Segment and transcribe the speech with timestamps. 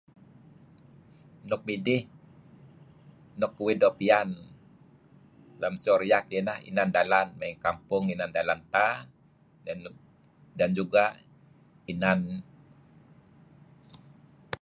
[1.49, 2.01] Nuk midih
[3.39, 4.29] nuk uih doo' pian
[5.61, 8.87] lam so riak neh inan dalan may kampong inan dalan pa
[10.57, 11.09] dan juga'
[11.93, 12.19] inan.